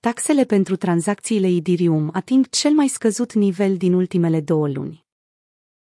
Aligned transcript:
Taxele 0.00 0.44
pentru 0.44 0.76
tranzacțiile 0.76 1.46
Ethereum 1.46 2.10
ating 2.12 2.48
cel 2.48 2.72
mai 2.72 2.88
scăzut 2.88 3.32
nivel 3.32 3.76
din 3.76 3.92
ultimele 3.92 4.40
două 4.40 4.68
luni. 4.68 5.06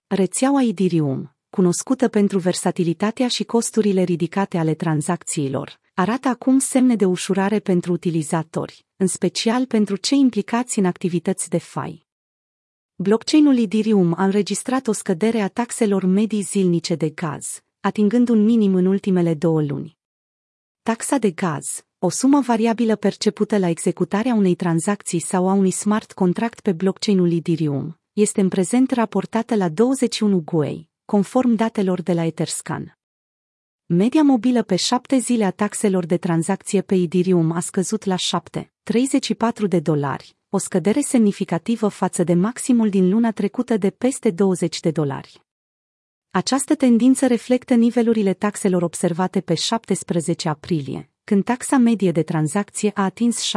Rețeaua 0.08 0.64
Ethereum, 0.64 1.36
cunoscută 1.50 2.08
pentru 2.08 2.40
versatilitatea 2.40 3.28
și 3.28 3.44
costurile 3.44 4.04
ridicate 4.04 4.58
ale 4.58 4.74
tranzacțiilor, 4.74 5.80
arată 5.94 6.28
acum 6.28 6.60
semne 6.60 6.96
de 6.96 7.06
ușurare 7.06 7.60
pentru 7.60 7.92
utilizatori, 7.92 8.86
în 8.96 9.08
special 9.08 9.66
pentru 9.66 9.96
cei 9.96 10.20
implicați 10.20 10.80
în 10.80 10.86
activități 10.86 11.50
de 11.50 11.58
FI. 11.58 12.08
Blockchain-ul 12.96 13.58
Ethereum 13.58 14.14
a 14.18 14.24
înregistrat 14.24 14.88
o 14.88 14.92
scădere 14.92 15.40
a 15.40 15.48
taxelor 15.48 16.04
medii 16.04 16.42
zilnice 16.42 16.96
de 16.96 17.10
gaz, 17.10 17.64
atingând 17.80 18.30
un 18.30 18.44
minim 18.44 18.76
în 18.76 18.86
ultimele 18.86 19.34
două 19.34 19.62
luni. 19.62 19.98
Taxa 20.82 21.18
de 21.18 21.32
gaz, 21.32 21.86
o 22.04 22.10
sumă 22.10 22.40
variabilă 22.40 22.96
percepută 22.96 23.58
la 23.58 23.68
executarea 23.68 24.34
unei 24.34 24.56
tranzacții 24.56 25.20
sau 25.20 25.50
a 25.50 25.54
unui 25.54 25.72
smart 25.72 26.12
contract 26.12 26.60
pe 26.60 26.72
blockchain-ul 26.72 27.32
Ethereum, 27.32 28.00
este 28.14 28.42
în 28.42 28.48
prezent 28.48 28.92
raportată 28.92 29.56
la 29.56 29.70
21 29.70 30.40
GUI, 30.40 30.90
conform 31.06 31.54
datelor 31.54 32.02
de 32.02 32.14
la 32.14 32.24
Etherscan. 32.24 32.98
Media 33.86 34.22
mobilă 34.24 34.64
pe 34.64 34.76
șapte 34.76 35.18
zile 35.18 35.46
a 35.46 35.52
taxelor 35.52 36.06
de 36.06 36.18
tranzacție 36.18 36.82
pe 36.82 36.96
Ethereum 36.96 37.52
a 37.52 37.60
scăzut 37.60 38.04
la 38.04 38.16
7,34 38.16 39.68
de 39.68 39.80
dolari, 39.80 40.38
o 40.50 40.58
scădere 40.58 41.02
semnificativă 41.02 41.88
față 41.88 42.24
de 42.24 42.34
maximul 42.34 42.90
din 42.90 43.10
luna 43.10 43.32
trecută 43.32 43.78
de 43.78 43.90
peste 43.90 44.32
20 44.32 44.80
de 44.80 44.92
dolari. 44.92 45.46
Această 46.32 46.76
tendință 46.76 47.28
reflectă 47.28 47.74
nivelurile 47.74 48.34
taxelor 48.34 48.82
observate 48.82 49.42
pe 49.42 49.54
17 49.54 50.50
aprilie, 50.50 51.11
când 51.24 51.44
taxa 51.44 51.78
medie 51.78 52.12
de 52.12 52.24
tranzacție 52.24 52.92
a 52.94 53.04
atins 53.04 53.52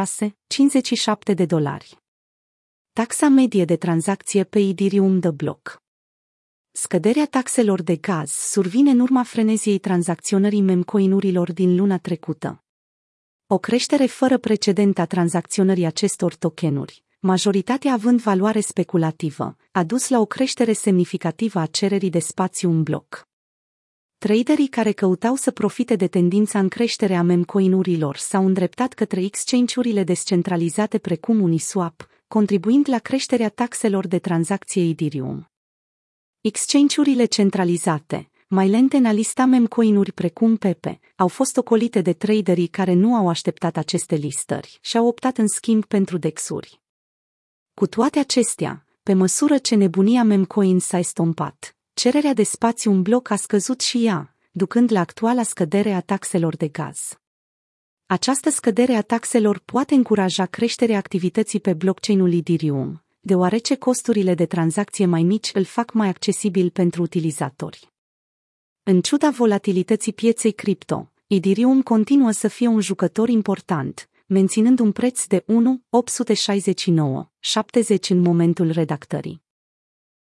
6,57 1.28 1.34
de 1.34 1.44
dolari. 1.44 1.96
Taxa 2.92 3.28
medie 3.28 3.64
de 3.64 3.76
tranzacție 3.76 4.44
pe 4.44 4.58
Ethereum 4.58 5.20
de 5.20 5.30
bloc. 5.30 5.82
Scăderea 6.72 7.26
taxelor 7.26 7.82
de 7.82 7.96
gaz 7.96 8.30
survine 8.30 8.90
în 8.90 8.98
urma 8.98 9.22
freneziei 9.22 9.78
tranzacționării 9.78 10.60
memcoinurilor 10.60 11.52
din 11.52 11.76
luna 11.76 11.98
trecută. 11.98 12.64
O 13.46 13.58
creștere 13.58 14.06
fără 14.06 14.38
precedent 14.38 14.98
a 14.98 15.06
tranzacționării 15.06 15.84
acestor 15.84 16.34
tokenuri, 16.34 17.04
majoritatea 17.20 17.92
având 17.92 18.20
valoare 18.20 18.60
speculativă, 18.60 19.56
a 19.72 19.84
dus 19.84 20.08
la 20.08 20.20
o 20.20 20.26
creștere 20.26 20.72
semnificativă 20.72 21.58
a 21.58 21.66
cererii 21.66 22.10
de 22.10 22.18
spațiu 22.18 22.70
în 22.70 22.82
bloc. 22.82 23.28
Traderii 24.24 24.68
care 24.68 24.92
căutau 24.92 25.34
să 25.34 25.50
profite 25.50 25.96
de 25.96 26.06
tendința 26.06 26.58
în 26.58 26.68
creștere 26.68 27.14
a 27.14 27.22
memcoinurilor 27.22 28.16
s-au 28.16 28.46
îndreptat 28.46 28.92
către 28.92 29.22
exchange-urile 29.22 30.02
descentralizate 30.02 30.98
precum 30.98 31.40
Uniswap, 31.40 32.08
contribuind 32.28 32.88
la 32.88 32.98
creșterea 32.98 33.48
taxelor 33.48 34.06
de 34.06 34.18
tranzacție 34.18 34.88
Ethereum. 34.88 35.50
Exchange-urile 36.40 37.24
centralizate, 37.24 38.30
mai 38.48 38.68
lente 38.68 38.96
în 38.96 39.04
a 39.04 39.12
lista 39.12 39.44
memcoinuri 39.44 40.12
precum 40.12 40.56
Pepe, 40.56 41.00
au 41.16 41.28
fost 41.28 41.56
ocolite 41.56 42.00
de 42.00 42.12
traderii 42.12 42.66
care 42.66 42.92
nu 42.92 43.14
au 43.14 43.28
așteptat 43.28 43.76
aceste 43.76 44.14
listări 44.14 44.78
și 44.82 44.96
au 44.96 45.06
optat 45.06 45.38
în 45.38 45.48
schimb 45.48 45.84
pentru 45.84 46.18
dexuri. 46.18 46.80
Cu 47.74 47.86
toate 47.86 48.18
acestea, 48.18 48.86
pe 49.02 49.12
măsură 49.12 49.58
ce 49.58 49.74
nebunia 49.74 50.22
memcoin 50.22 50.78
s-a 50.78 50.98
estompat, 50.98 51.76
cererea 51.94 52.34
de 52.34 52.42
spațiu 52.42 52.90
în 52.90 53.02
bloc 53.02 53.30
a 53.30 53.36
scăzut 53.36 53.80
și 53.80 54.06
ea, 54.06 54.34
ducând 54.52 54.92
la 54.92 55.00
actuala 55.00 55.42
scădere 55.42 55.92
a 55.92 56.00
taxelor 56.00 56.56
de 56.56 56.68
gaz. 56.68 57.18
Această 58.06 58.50
scădere 58.50 58.92
a 58.92 59.02
taxelor 59.02 59.58
poate 59.58 59.94
încuraja 59.94 60.46
creșterea 60.46 60.96
activității 60.96 61.60
pe 61.60 61.72
blockchain-ul 61.72 62.32
Ethereum, 62.32 63.04
deoarece 63.20 63.76
costurile 63.76 64.34
de 64.34 64.46
tranzacție 64.46 65.06
mai 65.06 65.22
mici 65.22 65.50
îl 65.52 65.64
fac 65.64 65.92
mai 65.92 66.08
accesibil 66.08 66.70
pentru 66.70 67.02
utilizatori. 67.02 67.92
În 68.82 69.00
ciuda 69.00 69.30
volatilității 69.30 70.12
pieței 70.12 70.52
cripto, 70.52 71.12
Ethereum 71.26 71.82
continuă 71.82 72.30
să 72.30 72.48
fie 72.48 72.66
un 72.66 72.80
jucător 72.80 73.28
important, 73.28 74.08
menținând 74.26 74.78
un 74.78 74.92
preț 74.92 75.26
de 75.26 75.44
1,869,70 75.44 75.46
în 78.08 78.20
momentul 78.20 78.70
redactării. 78.70 79.43